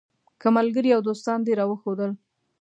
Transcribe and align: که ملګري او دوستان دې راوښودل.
که 0.41 0.47
ملګري 0.57 0.89
او 0.93 1.01
دوستان 1.09 1.39
دې 1.43 1.53
راوښودل. 1.59 2.11